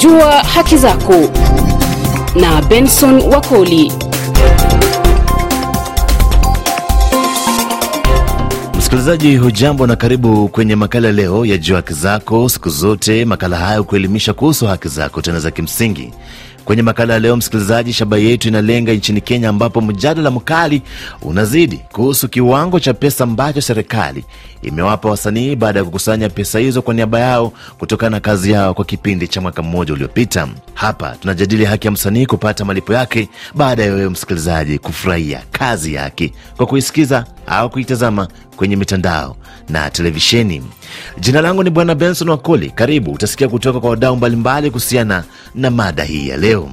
Jua 0.00 0.32
haki 0.42 0.76
zako 0.76 1.14
na 2.40 2.62
Benson 2.62 3.20
Wakoli. 3.22 3.92
Msikilizaji 8.78 9.36
hujambo 9.36 9.86
na 9.86 9.96
karibu 9.96 10.48
kwenye 10.48 10.76
makala 10.76 11.12
leo 11.12 11.46
ya 11.46 11.58
Jua 11.58 11.76
Haki 11.76 11.92
Zako. 11.94 12.48
Siku 12.48 12.68
zote 12.70 13.24
makala 13.24 13.56
haya 13.56 13.78
hukuelimisha 13.78 14.32
kuhusu 14.32 14.66
haki 14.66 14.88
zako 14.88 15.22
tena 15.22 15.40
za 15.40 15.50
kimsingi. 15.50 16.12
Kwenye 16.64 16.82
makala 16.82 17.14
ya 17.14 17.20
leo, 17.20 17.36
msikilizaji, 17.36 17.92
shaba 17.92 18.18
yetu 18.18 18.48
inalenga 18.48 18.92
nchini 18.92 19.20
Kenya, 19.20 19.48
ambapo 19.48 19.80
mjadala 19.80 20.30
mkali 20.30 20.82
unazidi 21.22 21.80
kuhusu 21.92 22.28
kiwango 22.28 22.80
cha 22.80 22.94
pesa 22.94 23.24
ambacho 23.24 23.60
serikali 23.60 24.24
imewapa 24.62 25.08
wasanii 25.08 25.56
baada 25.56 25.78
ya 25.78 25.84
kukusanya 25.84 26.28
pesa 26.28 26.58
hizo 26.58 26.82
kwa 26.82 26.94
niaba 26.94 27.20
yao 27.20 27.52
kutokana 27.78 28.10
na 28.10 28.20
kazi 28.20 28.50
yao 28.52 28.74
kwa 28.74 28.84
kipindi 28.84 29.28
cha 29.28 29.40
mwaka 29.40 29.62
mmoja 29.62 29.92
uliopita. 29.92 30.48
Hapa 30.74 31.16
tunajadili 31.20 31.64
haki 31.64 31.86
ya 31.86 31.90
msanii 31.90 32.26
kupata 32.26 32.64
malipo 32.64 32.94
yake 32.94 33.28
baada 33.54 33.84
ya 33.84 33.92
wewe 33.92 34.08
msikilizaji 34.08 34.78
kufurahia 34.78 35.42
kazi 35.52 35.94
yake 35.94 36.32
kwa 36.56 36.66
kuisikiza 36.66 37.24
au 37.46 37.70
kuitazama 37.70 38.28
kwenye 38.56 38.76
mitandao 38.76 39.36
na 39.68 39.90
televisheni. 39.90 40.62
Jina 41.20 41.40
langu 41.40 41.62
ni 41.62 41.70
Bwana 41.70 41.94
Benson 41.94 42.28
Wakoli. 42.28 42.70
Karibu, 42.70 43.12
utasikia 43.12 43.48
kutoka 43.48 43.80
kwa 43.80 43.90
wadau 43.90 44.16
mbalimbali 44.16 44.70
kuhusiana 44.70 45.24
na 45.54 45.70
mada 45.70 46.04
hii 46.04 46.28
ya 46.28 46.36
leo. 46.36 46.70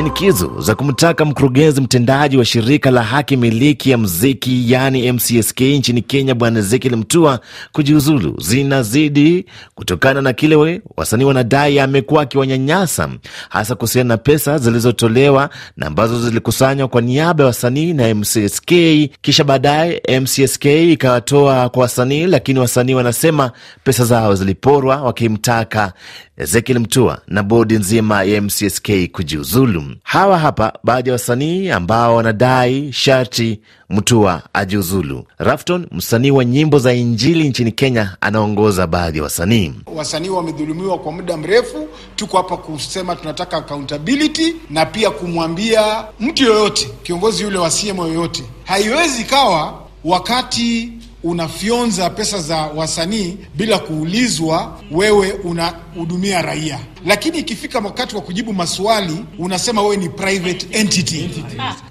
Shinikizo 0.00 0.60
za 0.60 0.74
kumtaka 0.74 1.24
mkurugenzi 1.24 1.80
mtendaji 1.80 2.36
wa 2.36 2.44
shirika 2.44 2.90
la 2.90 3.02
haki 3.02 3.36
miliki 3.36 3.90
ya 3.90 3.98
mziki 3.98 4.72
yani 4.72 5.12
MCSK 5.12 5.60
nchini 5.60 6.02
Kenya 6.02 6.34
Bwana 6.34 6.58
Ezekiel 6.58 6.96
Mtua 6.96 7.40
kujiuzulu 7.72 8.34
zinazidi 8.40 9.44
kutokana 9.74 10.22
na 10.22 10.32
kile 10.32 10.80
wasanii 10.96 11.24
wanadai 11.24 11.80
amekuwa 11.80 12.22
akiwanyanyasa 12.22 13.08
hasa 13.48 13.74
kuhusiana 13.74 14.08
na 14.08 14.16
pesa 14.16 14.58
zilizotolewa 14.58 15.50
na 15.76 15.86
ambazo 15.86 16.20
zilikusanywa 16.22 16.88
kwa 16.88 17.00
niaba 17.00 17.44
ya 17.44 17.46
wasanii 17.48 17.92
na 17.92 18.14
MCSK, 18.14 18.72
kisha 19.20 19.44
baadaye 19.44 20.02
MCSK 20.20 20.64
ikawatoa 20.64 21.68
kwa 21.68 21.82
wasanii, 21.82 22.26
lakini 22.26 22.58
wasanii 22.58 22.94
wanasema 22.94 23.50
pesa 23.84 24.04
zao 24.04 24.34
ziliporwa, 24.34 24.96
wakimtaka 25.02 25.92
Ezekiel 26.36 26.78
Mtua 26.80 27.20
na 27.28 27.42
bodi 27.42 27.74
nzima 27.74 28.22
ya 28.22 28.42
MCSK 28.42 28.90
kujiuzulu. 29.12 29.89
Hawa 30.02 30.38
hapa 30.38 30.72
baadhi 30.84 31.08
ya 31.08 31.12
wasanii 31.12 31.70
ambao 31.70 32.16
wanadai 32.16 32.92
sharti 32.92 33.60
Mtua 33.90 34.42
ajiuzulu. 34.52 35.24
Rafton, 35.38 35.86
msanii 35.92 36.30
wa 36.30 36.44
nyimbo 36.44 36.78
za 36.78 36.92
Injili 36.94 37.48
nchini 37.48 37.72
Kenya, 37.72 38.16
anaongoza 38.20 38.86
baadhi 38.86 39.18
ya 39.18 39.24
wasanii. 39.24 39.72
Wasanii 39.96 40.28
wamedhulumiwa 40.28 40.98
kwa 40.98 41.12
muda 41.12 41.36
mrefu. 41.36 41.88
Tuko 42.16 42.36
hapa 42.36 42.56
kusema 42.56 43.16
tunataka 43.16 43.56
accountability 43.56 44.56
na 44.70 44.86
pia 44.86 45.10
kumwambia 45.10 46.04
mtu 46.20 46.44
yoyote, 46.44 46.88
kiongozi 47.02 47.42
yule 47.42 47.58
wa 47.58 47.70
CM 47.70 47.98
yoyote, 47.98 48.42
haiwezi 48.64 49.24
kawa 49.24 49.80
wakati 50.04 50.92
unafyonza 51.24 52.10
pesa 52.10 52.38
za 52.38 52.56
wasanii 52.76 53.36
bila 53.54 53.78
kuulizwa 53.78 54.80
wewe 54.90 55.32
unahudumia 55.32 56.42
raia, 56.42 56.78
lakini 57.06 57.38
ikifika 57.38 57.78
wakati 57.78 58.16
wa 58.16 58.22
kujibu 58.22 58.52
maswali 58.52 59.24
unasema 59.38 59.82
wewe 59.82 59.96
ni 59.96 60.08
private 60.08 60.66
entity. 60.78 61.30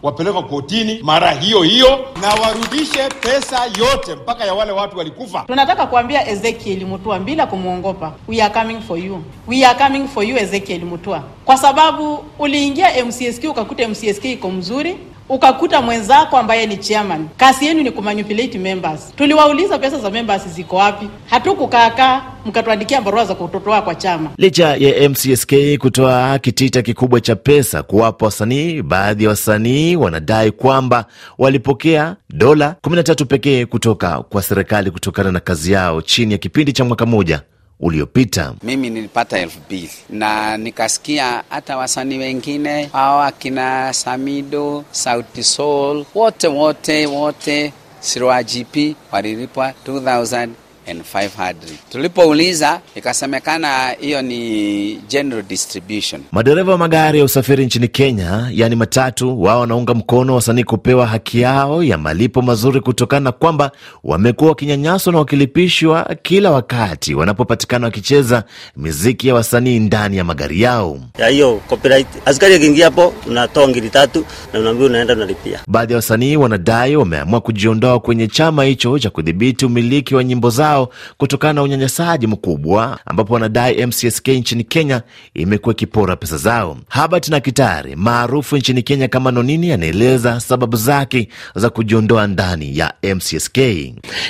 Wapelekwa 0.03 0.43
kotini 0.43 0.99
mara 1.03 1.31
hiyo 1.31 1.61
hiyo 1.61 1.99
na 2.21 2.27
warudishe 2.33 3.09
pesa 3.21 3.59
yote 3.65 4.15
mpaka 4.15 4.45
ya 4.45 4.53
wale 4.53 4.71
watu 4.71 4.97
walikufa. 4.97 5.43
Tunataka 5.47 5.85
kuambia 5.87 6.29
Ezekiel 6.29 6.85
Mutua 6.85 7.19
bila 7.19 7.47
kumwongopa, 7.47 8.13
we 8.27 8.41
are 8.41 8.53
coming 8.53 8.81
for 8.81 8.99
you, 8.99 9.23
we 9.47 9.65
are 9.65 9.79
coming 9.79 10.07
for 10.07 10.23
you 10.25 10.37
Ezekiel 10.37 10.85
Mutua, 10.85 11.23
kwa 11.45 11.57
sababu 11.57 12.23
uliingia 12.39 13.05
MCSK 13.05 13.43
ukakuta 13.49 13.87
MCSK 13.87 14.25
iko 14.25 14.51
mzuri 14.51 14.95
ukakuta 15.29 15.81
mwenzako 15.81 16.37
ambaye 16.37 16.65
ni 16.67 16.77
chairman, 16.77 17.27
kazi 17.37 17.65
yenu 17.65 17.83
ni 17.83 17.91
kumanipulate 17.91 18.57
members. 18.59 19.13
Tuliwauliza 19.15 19.77
pesa 19.79 19.99
za 19.99 20.09
members 20.09 20.47
ziko 20.47 20.75
wapi? 20.75 21.09
Hatukukaakaa 21.29 22.21
mkatuandikia 22.45 23.01
barua 23.01 23.25
za 23.25 23.35
kutotoa 23.35 23.81
kwa 23.81 23.95
chama. 23.95 24.29
Licha 24.37 24.75
ya 24.75 25.09
MCSK 25.09 25.53
kutoa 25.79 26.39
kitita 26.39 26.81
kikubwa 26.81 27.21
cha 27.21 27.35
pesa 27.35 27.83
kuwapa 27.83 28.25
wasanii, 28.25 28.81
baadhi 28.81 29.23
ya 29.23 29.29
wasanii 29.29 29.95
wanadai 29.95 30.51
kwamba 30.51 31.05
walipokea 31.37 32.15
dola 32.29 32.75
13 32.83 33.25
pekee 33.25 33.65
kutoka 33.65 34.19
kwa 34.29 34.43
serikali 34.43 34.91
kutokana 34.91 35.31
na 35.31 35.39
kazi 35.39 35.71
yao 35.71 36.01
chini 36.01 36.31
ya 36.31 36.37
kipindi 36.37 36.73
cha 36.73 36.85
mwaka 36.85 37.05
mmoja 37.05 37.41
uliopita. 37.79 38.53
Mimi 38.63 38.89
nilipata 38.89 39.39
elfu 39.39 39.59
mbili 39.65 39.89
na 40.09 40.57
nikasikia 40.57 41.43
hata 41.49 41.77
wasanii 41.77 42.17
wengine 42.17 42.89
hawa 42.93 43.25
akina 43.27 43.93
Samido, 43.93 44.83
Sauti 44.91 45.43
Sol, 45.43 46.05
wote 46.15 46.47
wote 46.47 47.05
wote 47.05 47.73
Sirwa 47.99 48.43
GP 48.43 48.95
walilipwa 49.11 49.73
2000 49.87 50.49
500. 50.93 51.53
Tulipouliza 51.91 52.79
ikasemekana 52.95 53.89
hiyo 53.99 54.21
ni 54.21 54.95
general 55.09 55.43
distribution. 55.43 56.21
Madereva 56.31 56.71
wa 56.71 56.77
magari 56.77 57.19
ya 57.19 57.25
usafiri 57.25 57.65
nchini 57.65 57.87
Kenya, 57.87 58.49
yaani 58.53 58.75
matatu, 58.75 59.41
wao 59.43 59.59
wanaunga 59.59 59.93
mkono 59.93 60.35
wasanii 60.35 60.63
kupewa 60.63 61.07
haki 61.07 61.41
yao 61.41 61.83
ya 61.83 61.97
malipo 61.97 62.41
mazuri 62.41 62.81
kutokana 62.81 63.19
na 63.19 63.31
kwamba 63.31 63.71
wamekuwa 64.03 64.49
wakinyanyaswa 64.49 65.13
na 65.13 65.19
wakilipishwa 65.19 66.15
kila 66.21 66.51
wakati 66.51 67.13
wanapopatikana 67.15 67.85
wakicheza 67.87 68.43
miziki 68.77 69.27
ya 69.27 69.33
wasanii 69.35 69.79
ndani 69.79 70.17
ya 70.17 70.23
magari 70.23 70.61
yao. 70.61 70.99
Ya 71.19 71.27
hiyo 71.27 71.61
copyright, 71.69 72.07
askari 72.25 72.55
akiingia 72.55 72.85
hapo 72.85 73.13
unatoa 73.27 73.67
ngiri 73.67 73.89
tatu 73.89 74.25
na 74.53 74.59
unaambia 74.59 74.85
unaenda 74.87 75.13
unalipia. 75.13 75.59
Baadhi 75.67 75.93
ya 75.93 75.97
wasanii 75.97 76.35
wanadai 76.35 76.95
wameamua 76.95 77.41
kujiondoa 77.41 77.99
kwenye 77.99 78.27
chama 78.27 78.63
hicho 78.63 78.99
cha 78.99 79.09
kudhibiti 79.09 79.65
umiliki 79.65 80.15
wa 80.15 80.23
nyimbo 80.23 80.49
zao 80.49 80.78
kutokana 81.17 81.53
na 81.53 81.61
unyanyasaji 81.63 82.27
mkubwa, 82.27 82.99
ambapo 83.05 83.33
wanadai 83.33 83.85
MCSK 83.85 84.27
nchini 84.27 84.63
Kenya 84.63 85.01
imekuwa 85.33 85.73
ikipora 85.75 86.15
pesa 86.15 86.37
zao. 86.37 86.77
Habert 86.89 87.29
na 87.29 87.39
Kitare 87.39 87.95
maarufu 87.95 88.57
nchini 88.57 88.81
Kenya 88.83 89.07
kama 89.07 89.31
Nonini 89.31 89.71
anaeleza 89.71 90.39
sababu 90.39 90.77
zake 90.77 91.27
za 91.55 91.69
kujiondoa 91.69 92.27
ndani 92.27 92.77
ya 92.77 92.93
MCSK. 93.15 93.57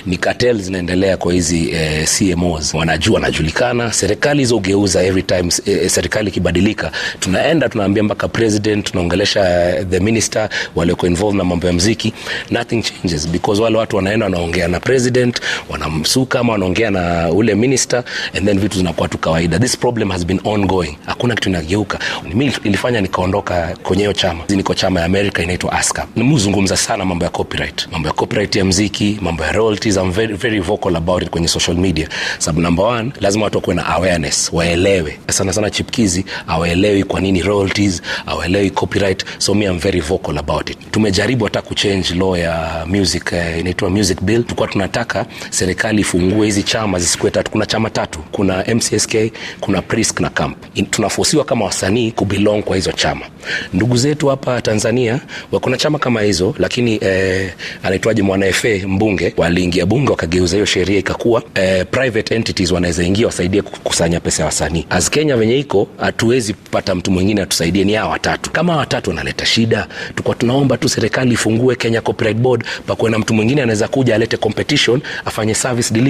Ni 0.05 0.17
cartel 0.19 0.61
zinaendelea 0.61 1.17
kwa 1.17 1.33
hizi 1.33 1.69
eh, 1.71 2.07
CMOs, 2.17 2.73
wanajua 2.73 3.13
wanajulikana. 3.16 3.93
Serikali 3.93 4.39
hizo 4.39 4.57
ugeuza 4.57 5.03
every 5.03 5.23
time 5.23 5.49
eh, 5.66 5.89
serikali 5.89 6.29
ikibadilika, 6.29 6.91
tunaenda 7.19 7.69
tunaambia 7.69 8.03
mpaka 8.03 8.27
president, 8.27 8.91
tunaongelesha 8.91 9.69
eh, 9.77 9.85
the 9.89 9.99
minister 9.99 10.49
walioko 10.75 11.07
involved 11.07 11.37
na 11.37 11.43
mambo 11.43 11.67
ya 11.67 11.73
mziki, 11.73 12.13
nothing 12.51 12.81
changes 12.81 13.27
because 13.27 13.61
wale 13.61 13.77
watu 13.77 13.95
wanaenda 13.95 14.25
wanaongea 14.25 14.67
na 14.67 14.79
president, 14.79 15.41
wanamsuka 15.69 16.28
kama 16.29 16.53
wanaongea 16.53 16.91
na 16.91 17.29
ule 17.31 17.56
minister 17.56 18.03
and 18.38 18.45
then 18.45 18.59
vitu 18.59 18.78
zinakuwa 18.78 19.07
tu 19.07 19.17
kawaida. 19.17 19.59
This 19.59 19.78
problem 19.78 20.09
has 20.09 20.25
been 20.25 20.40
ongoing, 20.44 20.97
hakuna 21.06 21.35
kitu 21.35 21.50
inageuka. 21.50 22.00
mi 22.34 22.51
ilifanya 22.63 23.01
nikaondoka 23.01 23.78
kwenye 23.84 24.01
hiyo 24.03 24.13
chama, 24.13 24.44
niko 24.50 24.73
chama 24.73 25.00
ya 25.00 25.06
America 25.06 25.40
inaitwa 25.44 25.72
ASCAP. 25.72 26.17
Nimezungumza 26.17 26.78
sana 26.78 27.06
mambo 27.06 27.25
ya 27.25 27.31
copyright, 27.31 27.88
mambo 27.91 28.07
ya 28.07 28.13
copyright 28.13 28.56
ya 28.56 28.66
mziki, 28.66 29.17
mambo 29.22 29.44
ya 29.44 29.51
royalties. 29.51 29.95
I'm 29.97 30.12
very, 30.12 30.35
very 30.35 30.59
vocal 30.59 30.95
about 30.95 31.23
it 31.23 31.29
kwenye 31.29 31.47
social 31.47 31.78
media, 31.78 32.09
sababu 32.38 32.61
number 32.61 32.85
one, 32.85 33.11
lazima 33.22 33.44
watu 33.46 33.57
wakuwe 33.57 33.75
na 33.75 33.85
awareness, 33.85 34.50
waelewe 34.53 35.19
sana 35.29 35.53
sana. 35.53 35.69
Chipkizi 35.69 36.25
awaelewi 36.47 37.03
kwa 37.03 37.22
nini 37.22 37.41
royalties, 37.41 38.01
awaelewi 38.25 38.69
copyright, 38.69 39.25
so 39.38 39.53
mi 39.56 39.66
am 39.66 39.79
very 39.79 40.00
vocal 40.00 40.38
about 40.38 40.69
it. 40.69 40.78
Tumejaribu 40.91 41.46
hata 41.46 41.61
kuchange 41.61 42.14
law 42.16 42.37
ya 42.37 42.85
music, 42.87 43.31
uh, 43.31 43.59
inaitwa 43.59 43.90
music 43.90 44.22
bill. 44.22 44.43
Tulikuwa 44.43 44.67
tunataka 44.67 45.26
serikali 45.49 46.03
ifungue 46.19 46.45
hizi 46.45 46.63
chama 46.63 46.99
zisikuwe 46.99 47.31
tatu. 47.31 47.51
Kuna 47.51 47.66
chama 47.66 47.89
tatu, 47.89 48.19
kuna 48.31 48.63
MCSK, 48.75 49.16
kuna 49.59 49.81
Prisk 49.81 50.19
na 50.19 50.29
Camp. 50.29 50.57
Tunafosiwa 50.89 51.45
kama 51.45 51.66
wasanii 51.66 52.11
kubelong 52.11 52.61
kwa 52.63 52.75
hizo 52.75 52.91
chama. 52.91 53.25
Ndugu 53.73 53.97
zetu 53.97 54.27
hapa 54.27 54.61
Tanzania 54.61 55.19
wako 55.51 55.69
na 55.69 55.77
chama 55.77 55.99
kama 55.99 56.21
hizo, 56.21 56.55
lakini 56.59 56.99
eh, 57.01 57.51
anaitwaje 57.83 58.21
mwana 58.21 58.53
FA 58.53 58.67
mbunge 58.87 59.33
waliingia 59.37 59.85
bunge 59.85 60.11
wakageuza 60.11 60.55
hiyo 60.55 60.66
sheria 60.66 60.99
ikakuwa 60.99 61.43
eh, 61.55 61.85
private 61.91 62.35
entities 62.35 62.71
wanaweza 62.71 63.03
ingia 63.03 63.25
wasaidie 63.25 63.61
kukusanya 63.61 64.19
pesa 64.19 64.41
ya 64.43 64.45
wasanii. 64.45 64.85
As 64.89 65.09
Kenya 65.09 65.37
venye 65.37 65.59
iko, 65.59 65.87
hatuwezi 65.97 66.53
pata 66.53 66.95
mtu 66.95 67.11
mwingine 67.11 67.41
atusaidie, 67.41 67.83
ni 67.83 67.93
hawa 67.93 68.09
watatu. 68.11 68.51
Kama 68.51 68.77
watatu 68.77 69.09
wanaleta 69.09 69.45
shida, 69.45 69.87
tulikuwa 70.09 70.35
tunaomba 70.35 70.77
tu 70.77 70.89
serikali 70.89 71.33
ifungue 71.33 71.75
Kenya 71.75 72.01
Copyright 72.01 72.37
Board, 72.37 72.63
pakuwe 72.87 73.11
na 73.11 73.19
mtu 73.19 73.33
mwingine 73.33 73.61
anaweza 73.61 73.87
kuja 73.87 74.16
alete 74.16 74.37
competition, 74.37 75.01
afanye 75.25 75.53
service 75.55 75.93
delivery. 75.93 76.09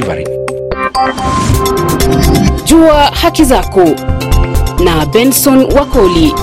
Jua 2.65 3.03
haki 3.03 3.43
zako 3.45 3.83
na 4.83 5.05
Benson 5.05 5.57
Wakoli. 5.73 6.33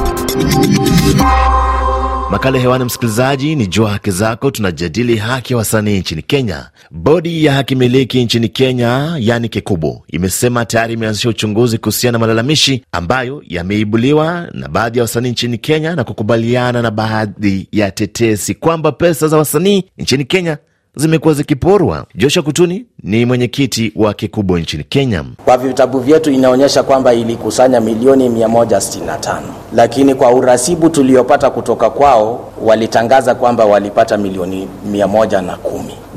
Makala 2.30 2.58
hewani, 2.58 2.84
msikilizaji, 2.84 3.56
ni 3.56 3.66
Jua 3.66 3.90
Haki 3.90 4.10
Zako. 4.10 4.50
Tunajadili 4.50 5.16
haki 5.16 5.52
ya 5.52 5.56
wasanii 5.56 5.98
nchini 5.98 6.22
Kenya. 6.22 6.70
Bodi 6.90 7.44
ya 7.44 7.52
haki 7.52 7.74
miliki 7.74 8.24
nchini 8.24 8.48
Kenya, 8.48 9.16
yani 9.18 9.48
Kekubo, 9.48 10.02
imesema 10.08 10.64
tayari 10.64 10.92
imeanzisha 10.94 11.28
uchunguzi 11.28 11.78
kuhusiana 11.78 12.12
na 12.12 12.18
malalamishi 12.18 12.84
ambayo 12.92 13.42
yameibuliwa 13.46 14.48
na 14.52 14.68
baadhi 14.68 14.98
ya 14.98 15.04
wasanii 15.04 15.30
nchini 15.30 15.58
Kenya 15.58 15.96
na 15.96 16.04
kukubaliana 16.04 16.82
na 16.82 16.90
baadhi 16.90 17.68
ya 17.72 17.90
tetesi 17.90 18.54
kwamba 18.54 18.92
pesa 18.92 19.28
za 19.28 19.36
wasanii 19.36 19.84
nchini 19.98 20.24
Kenya 20.24 20.58
zimekuwa 20.96 21.34
zikiporwa. 21.34 22.04
Joshua 22.14 22.42
Kutuni 22.42 22.84
ni 23.02 23.24
mwenyekiti 23.26 23.92
wa 23.96 24.14
Kikubo 24.14 24.58
nchini 24.58 24.84
Kenya. 24.84 25.24
Kwa 25.44 25.58
vitabu 25.58 26.00
vyetu 26.00 26.30
inaonyesha 26.30 26.82
kwamba 26.82 27.14
ilikusanya 27.14 27.80
milioni 27.80 28.28
165, 28.28 29.40
lakini 29.74 30.14
kwa 30.14 30.30
urasibu 30.30 30.88
tuliopata 30.90 31.50
kutoka 31.50 31.90
kwao 31.90 32.48
walitangaza 32.64 33.34
kwamba 33.34 33.64
walipata 33.64 34.16
milioni 34.16 34.68
110. 34.92 35.56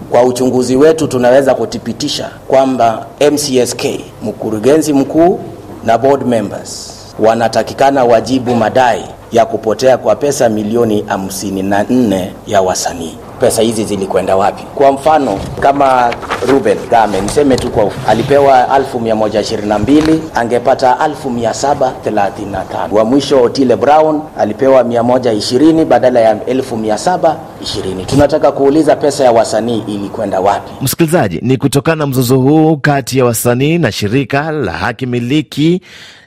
Kwa 0.10 0.24
uchunguzi 0.24 0.76
wetu 0.76 1.08
tunaweza 1.08 1.56
kuthibitisha 1.56 2.30
kwamba 2.48 3.06
MCSK, 3.32 3.84
mkurugenzi 4.24 4.94
mkuu 4.94 5.40
na 5.86 5.98
board 5.98 6.28
members 6.28 6.96
wanatakikana 7.20 8.04
wajibu 8.06 8.56
madai 8.56 9.04
ya 9.32 9.46
kupotea 9.46 9.98
kwa 9.98 10.16
pesa 10.16 10.50
milioni 10.50 11.02
54 11.02 12.28
ya 12.48 12.62
wasanii 12.62 13.18
pesa 13.40 13.62
hizi 13.62 13.84
zilikwenda 13.84 14.36
wapi? 14.36 14.64
Kwa 14.76 14.92
mfano 14.92 15.40
kama 15.60 16.14
Ruben 16.48 16.78
Game 16.92 17.22
niseme 17.22 17.56
tu 17.56 17.70
kwa 17.70 17.92
alipewa 18.08 18.68
1122 18.68 20.20
angepata 20.36 20.98
1735. 21.24 22.92
Wa 22.92 23.06
mwisho 23.06 23.42
Otile 23.44 23.76
Brown 23.76 24.22
alipewa 24.38 24.84
120 24.84 25.86
badala 25.86 26.20
ya 26.20 26.34
1720. 26.36 28.06
Tunataka 28.06 28.52
kuuliza 28.52 28.96
pesa 28.96 29.24
ya 29.24 29.32
wasanii 29.32 29.84
ilikwenda 29.88 30.40
wapi? 30.40 30.72
Msikilizaji, 30.82 31.40
ni 31.42 31.58
kutokana 31.58 31.96
na 31.96 32.08
mzozo 32.08 32.38
huu 32.38 32.78
kati 32.78 33.18
ya 33.18 33.26
wasanii 33.26 33.78
na 33.78 33.92
shirika 33.92 34.52
la 34.52 34.72
haki 34.72 35.06
miliki 35.06 35.82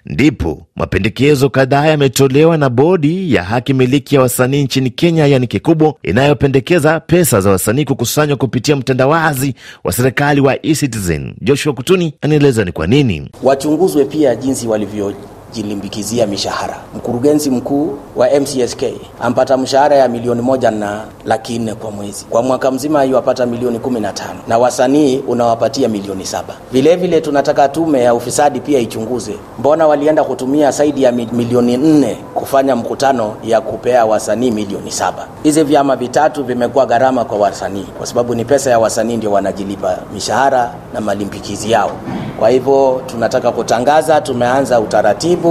ndipo 0.07 0.67
mapendekezo 0.77 1.51
kadhaa 1.51 1.87
yametolewa 1.87 2.57
na 2.57 2.69
bodi 2.71 3.35
ya 3.35 3.43
haki 3.45 3.75
miliki 3.75 4.15
ya 4.15 4.21
wasanii 4.21 4.63
nchini 4.65 4.91
Kenya, 4.91 5.27
yani 5.27 5.47
Kikubo, 5.47 5.99
inayopendekeza 6.03 7.01
pesa 7.01 7.41
za 7.41 7.51
wasanii 7.51 7.85
kukusanywa 7.85 8.37
kupitia 8.37 8.77
mtandawazi 8.77 9.55
wa 9.85 9.93
serikali 9.93 10.41
wa 10.41 10.67
eCitizen. 10.67 11.35
Joshua 11.41 11.73
Kutuni 11.73 12.15
anaeleza 12.21 12.65
ni 12.65 12.73
kwa 12.73 12.87
nini 12.87 13.31
wachunguzwe 13.43 14.05
pia 14.05 14.35
jinsi 14.37 14.67
walivyo 14.69 15.15
jilimbikizia 15.53 16.27
mishahara. 16.27 16.77
Mkurugenzi 16.97 17.51
mkuu 17.51 17.99
wa 18.17 18.29
MCSK 18.41 18.83
ampata 19.21 19.57
mshahara 19.57 19.97
ya 19.97 20.09
milioni 20.09 20.43
moja 20.43 20.71
na 20.71 21.01
laki 21.25 21.59
nne 21.59 21.75
kwa 21.75 21.91
mwezi, 21.91 22.25
kwa 22.31 22.43
mwaka 22.43 22.71
mzima 22.71 23.05
yuwapata 23.05 23.47
milioni 23.47 23.79
kumi 23.79 24.01
na 24.01 24.13
tano 24.13 24.39
na 24.49 24.59
wasanii 24.59 25.19
unawapatia 25.19 25.89
milioni 25.89 26.27
saba. 26.27 26.55
Vilevile 26.73 27.21
tunataka 27.21 27.69
tume 27.69 28.03
ya 28.03 28.15
ufisadi 28.15 28.61
pia 28.61 28.79
ichunguze 28.79 29.35
mbona 29.59 29.87
walienda 29.87 30.25
kutumia 30.25 30.71
zaidi 30.71 31.03
ya 31.03 31.13
milioni 31.13 31.77
nne 31.77 32.17
kufanya 32.35 32.77
mkutano 32.77 33.35
ya 33.45 33.61
kupea 33.61 34.05
wasanii 34.07 34.51
milioni 34.51 34.91
saba. 34.91 35.27
Hizi 35.43 35.63
vyama 35.65 35.97
vitatu 35.97 36.45
vimekuwa 36.45 36.87
gharama 36.87 37.25
kwa 37.25 37.39
wasanii, 37.39 37.87
kwa 37.99 38.07
sababu 38.07 38.35
ni 38.35 38.45
pesa 38.45 38.71
ya 38.71 38.79
wasanii 38.79 39.17
ndio 39.17 39.33
wanajilipa 39.33 39.99
mishahara 40.15 40.75
na 40.95 41.01
malimbikizi 41.01 41.71
yao. 41.71 41.91
Kwa 42.39 42.49
hivyo 42.49 43.03
tunataka 43.07 43.53
kutangaza, 43.53 44.21
tumeanza 44.21 44.81
utaratibu 44.81 45.42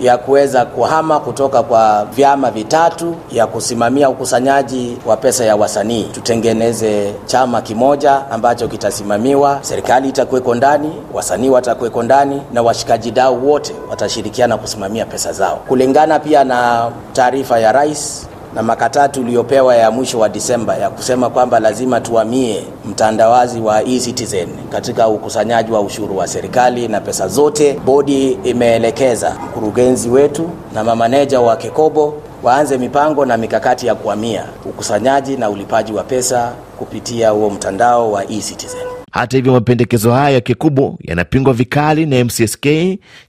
ya 0.00 0.18
kuweza 0.18 0.64
kuhama 0.64 1.20
kutoka 1.20 1.62
kwa 1.62 2.04
vyama 2.04 2.50
vitatu 2.50 3.14
ya 3.32 3.46
kusimamia 3.46 4.10
ukusanyaji 4.10 4.96
wa 5.06 5.16
pesa 5.16 5.44
ya 5.44 5.56
wasanii, 5.56 6.04
tutengeneze 6.04 7.14
chama 7.26 7.62
kimoja 7.62 8.30
ambacho 8.30 8.68
kitasimamiwa, 8.68 9.58
serikali 9.62 10.08
itakuweko 10.08 10.54
ndani, 10.54 10.92
wasanii 11.12 11.48
watakuweko 11.48 12.02
ndani, 12.02 12.42
na 12.52 12.62
washikaji 12.62 13.10
dau 13.10 13.48
wote 13.50 13.74
watashirikiana 13.90 14.56
kusimamia 14.56 15.04
pesa 15.06 15.32
zao, 15.32 15.56
kulingana 15.68 16.18
pia 16.18 16.44
na 16.44 16.90
taarifa 17.12 17.58
ya 17.58 17.72
rais 17.72 18.29
na 18.54 18.62
makataa 18.62 19.08
tuliyopewa 19.08 19.76
ya 19.76 19.90
mwisho 19.90 20.18
wa 20.18 20.28
Disemba 20.28 20.76
ya 20.76 20.90
kusema 20.90 21.30
kwamba 21.30 21.60
lazima 21.60 22.00
tuhamie 22.00 22.64
mtandawazi 22.84 23.60
wa 23.60 23.82
eCitizen 23.84 24.48
katika 24.72 25.08
ukusanyaji 25.08 25.72
wa 25.72 25.80
ushuru 25.80 26.16
wa 26.16 26.26
serikali 26.26 26.88
na 26.88 27.00
pesa 27.00 27.28
zote. 27.28 27.80
Bodi 27.84 28.30
imeelekeza 28.32 29.36
mkurugenzi 29.44 30.08
wetu 30.08 30.50
na 30.74 30.84
mamaneja 30.84 31.40
wa 31.40 31.56
Kekobo 31.56 32.14
waanze 32.42 32.78
mipango 32.78 33.26
na 33.26 33.36
mikakati 33.36 33.86
ya 33.86 33.94
kuhamia 33.94 34.44
ukusanyaji 34.64 35.36
na 35.36 35.50
ulipaji 35.50 35.92
wa 35.92 36.02
pesa 36.04 36.52
kupitia 36.78 37.30
huo 37.30 37.50
mtandao 37.50 38.12
wa 38.12 38.24
eCitizen. 38.24 38.99
Hata 39.10 39.36
hivyo 39.36 39.52
mapendekezo 39.52 40.12
hayo 40.12 40.34
ya 40.34 40.40
Kikubo 40.40 40.98
yanapingwa 41.02 41.52
vikali 41.52 42.06
na 42.06 42.24
MCSK 42.24 42.66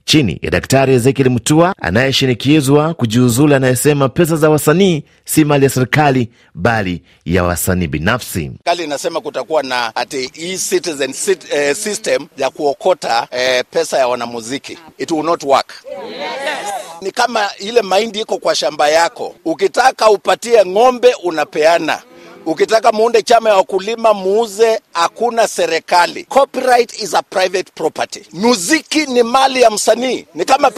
chini 0.04 0.38
ya 0.42 0.50
Daktari 0.50 0.94
Ezekiel 0.94 1.30
Mutua 1.30 1.74
anayeshinikizwa 1.82 2.94
kujiuzulu, 2.94 3.54
anayesema 3.54 4.08
pesa 4.08 4.36
za 4.36 4.50
wasanii 4.50 5.04
si 5.24 5.44
mali 5.44 5.64
ya 5.64 5.70
serikali 5.70 6.28
bali 6.54 7.02
ya 7.24 7.44
wasanii 7.44 7.86
binafsi. 7.86 8.40
Serikali 8.40 8.84
inasema 8.84 9.20
kutakuwa 9.20 9.62
na 9.62 9.96
ati 9.96 10.30
e-citizen 10.34 11.14
eh, 11.52 11.76
system 11.76 12.26
ya 12.36 12.50
kuokota 12.50 13.28
eh, 13.30 13.64
pesa 13.70 13.98
ya 13.98 14.08
wanamuziki. 14.08 14.78
It 14.98 15.10
will 15.10 15.24
not 15.24 15.42
work. 15.42 15.72
Yes. 16.10 16.72
Ni 17.00 17.10
kama 17.10 17.50
ile 17.58 17.82
mahindi 17.82 18.20
iko 18.20 18.38
kwa 18.38 18.54
shamba 18.54 18.88
yako, 18.88 19.34
ukitaka 19.44 20.10
upatie 20.10 20.64
ng'ombe 20.66 21.14
unapeana 21.24 22.02
Ukitaka 22.46 22.92
muunde 22.92 23.22
chama 23.22 23.50
ya 23.50 23.56
wakulima 23.56 24.14
muuze, 24.14 24.80
hakuna 24.92 25.48
serikali. 25.48 26.24
Copyright 26.24 27.02
is 27.02 27.14
a 27.14 27.22
private 27.22 27.70
property. 27.74 28.22
Muziki 28.32 29.06
ni 29.06 29.22
mali 29.22 29.62
ya 29.62 29.70
msanii, 29.70 30.26
ni 30.34 30.44
kama 30.44 30.72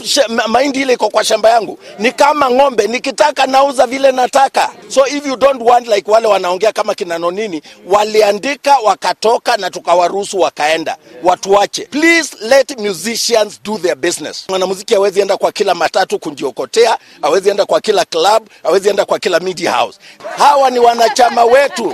mahindi 0.49 0.81
ile 0.83 0.93
iko 0.93 1.09
kwa 1.09 1.25
shamba 1.25 1.51
yangu, 1.51 1.79
ni 1.99 2.13
kama 2.13 2.51
ng'ombe, 2.51 2.87
nikitaka 2.87 3.47
nauza 3.47 3.87
vile 3.87 4.13
nataka. 4.13 4.71
So 4.89 5.07
if 5.07 5.27
you 5.27 5.37
don't 5.37 5.63
want 5.63 5.89
like 5.89 6.11
wale 6.11 6.27
wanaongea 6.29 6.73
kama 6.73 6.95
kina 6.95 7.19
Nonini 7.19 7.63
waliandika 7.87 8.79
wakatoka, 8.79 9.57
na 9.57 9.71
tukawaruhusu 9.71 10.41
wakaenda, 10.41 10.97
watuache. 11.23 11.83
Please 11.87 12.37
let 12.41 12.79
musicians 12.81 13.61
do 13.65 13.79
their 13.79 13.97
business. 13.97 14.45
Mwanamuziki 14.49 14.95
hawezi 14.95 15.21
enda 15.21 15.37
kwa 15.37 15.53
kila 15.53 15.75
matatu 15.75 16.19
kujiokotea, 16.19 16.99
hawezi 17.23 17.49
enda 17.51 17.67
kwa 17.67 17.81
kila 17.81 18.05
club, 18.05 18.49
hawezi 18.63 18.89
enda 18.89 19.05
kwa 19.05 19.19
kila 19.19 19.41
media 19.41 19.73
house. 19.73 19.99
Hawa 20.37 20.71
ni 20.71 20.79
wanachama 20.79 21.45
wetu 21.55 21.93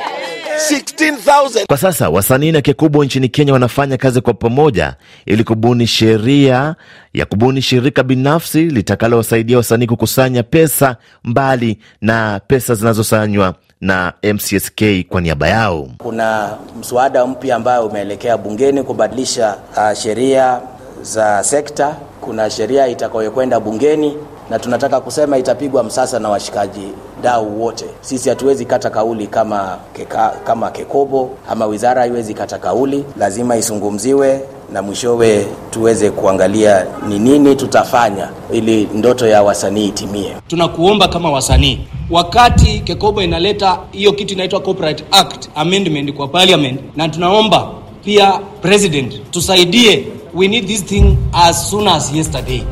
16,000. 0.71 1.67
Kwa 1.67 1.77
sasa 1.77 2.11
wasanii 2.11 2.53
na 2.53 2.61
kikubwa 2.61 3.05
nchini 3.05 3.29
Kenya 3.29 3.53
wanafanya 3.53 3.97
kazi 3.97 4.21
kwa 4.21 4.35
pamoja 4.35 4.95
ili 5.27 5.45
kubuni 5.45 5.87
sheria 5.87 6.75
ya 7.15 7.27
kubuni 7.27 7.63
shirika 7.63 8.03
binafsi 8.03 8.63
litakalowasaidia 8.65 9.57
wasanii 9.57 9.87
kukusanya 9.87 10.43
pesa 10.43 10.97
mbali 11.25 11.79
na 12.01 12.41
pesa 12.47 12.75
zinazosanywa 12.75 13.55
na 13.81 14.13
MCSK 14.23 14.83
kwa 15.09 15.21
niaba 15.21 15.49
yao. 15.49 15.89
Kuna 15.99 16.57
mswada 16.81 17.27
mpya 17.27 17.57
ambayo 17.57 17.87
umeelekea 17.87 18.37
bungeni 18.37 18.83
kubadilisha 18.83 19.57
uh, 19.77 19.93
sheria 19.99 20.61
za 21.03 21.45
sekta. 21.45 21.97
Kuna 22.21 22.51
sheria 22.51 22.87
itakayokwenda 22.89 23.61
bungeni 23.61 24.17
na 24.51 24.59
tunataka 24.59 25.01
kusema 25.01 25.39
itapigwa 25.39 25.83
msasa 25.85 26.19
na 26.19 26.29
washikaji 26.29 26.93
dau 27.23 27.63
wote. 27.63 27.85
Sisi 28.01 28.29
hatuwezi 28.29 28.65
kata 28.65 28.91
kauli 28.91 29.27
kama 29.27 29.79
keka, 29.93 30.33
kama 30.45 30.71
Kekobo 30.71 31.31
ama 31.51 31.67
wizara 31.67 32.01
haiwezi 32.03 32.35
kata 32.35 32.59
kauli, 32.59 33.05
lazima 33.19 33.57
isungumziwe 33.57 34.41
na 34.73 34.83
mwishowe 34.83 35.47
tuweze 35.71 36.11
kuangalia 36.11 36.87
ni 37.09 37.19
nini 37.19 37.57
tutafanya 37.57 38.29
ili 38.53 38.89
ndoto 38.95 39.27
ya 39.27 39.43
wasanii 39.43 39.87
itimie. 39.87 40.33
Tunakuomba 40.49 41.09
kama 41.09 41.31
wasanii, 41.31 41.81
wakati 42.11 42.81
Kekobo 42.81 43.23
inaleta 43.23 43.79
hiyo 43.93 44.13
kitu 44.13 44.35
inaitwa 44.35 44.61
Copyright 44.61 45.05
Act 45.11 45.49
amendment 45.55 46.13
kwa 46.13 46.29
parliament, 46.29 46.81
na 46.97 47.09
tunaomba 47.09 47.69
pia 48.05 48.41
president 48.63 49.31
tusaidie, 49.31 50.07
we 50.35 50.49
need 50.49 50.67
this 50.67 50.85
thing 50.85 51.17
as 51.33 51.71
soon 51.71 51.89
as 51.89 52.13
yesterday. 52.15 52.63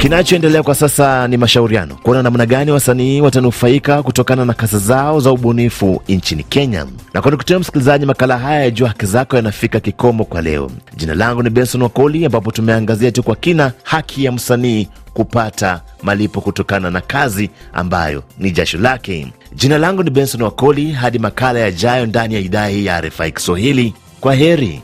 Kinachoendelea 0.00 0.62
kwa 0.62 0.74
sasa 0.74 1.28
ni 1.28 1.36
mashauriano 1.36 1.94
kuona 2.02 2.22
namna 2.22 2.46
gani 2.46 2.70
wasanii 2.70 3.20
watanufaika 3.20 4.02
kutokana 4.02 4.44
na 4.44 4.54
kazi 4.54 4.78
zao 4.78 5.20
za 5.20 5.32
ubunifu 5.32 6.02
nchini 6.08 6.42
Kenya. 6.42 6.86
Na 7.14 7.22
kwa 7.22 7.30
nikutia 7.30 7.58
msikilizaji, 7.58 8.06
makala 8.06 8.38
haya 8.38 8.60
ya 8.64 8.70
Jua 8.70 8.88
Haki 8.88 9.06
Zako 9.06 9.36
yanafika 9.36 9.80
kikomo 9.80 10.24
kwa 10.24 10.42
leo. 10.42 10.70
Jina 10.96 11.14
langu 11.14 11.42
ni 11.42 11.50
Benson 11.50 11.82
Wakoli, 11.82 12.24
ambapo 12.26 12.50
tumeangazia 12.50 13.12
tu 13.12 13.22
kwa 13.22 13.36
kina 13.36 13.72
haki 13.82 14.24
ya 14.24 14.32
msanii 14.32 14.88
kupata 15.14 15.80
malipo 16.02 16.40
kutokana 16.40 16.90
na 16.90 17.00
kazi 17.00 17.50
ambayo 17.72 18.22
ni 18.38 18.50
jasho 18.50 18.78
lake. 18.78 19.32
Jina 19.54 19.78
langu 19.78 20.02
ni 20.02 20.10
Benson 20.10 20.42
Wakoli, 20.42 20.92
hadi 20.92 21.18
makala 21.18 21.58
yajayo 21.60 22.06
ndani 22.06 22.34
ya 22.34 22.40
idhaa 22.40 22.66
hii 22.66 22.84
ya 22.86 23.00
RFI 23.00 23.32
Kiswahili. 23.32 23.94
Kwa 24.20 24.34
heri. 24.34 24.82